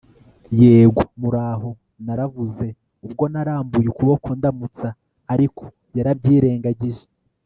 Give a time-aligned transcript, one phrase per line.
[0.59, 1.01] yego.
[1.21, 1.69] muraho,
[2.05, 2.65] naravuze,
[3.05, 4.87] ubwo narambuye ukuboko ndamutsa.
[5.33, 5.63] ariko
[5.97, 7.03] yarabyirengagije